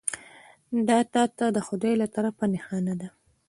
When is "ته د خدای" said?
1.37-1.93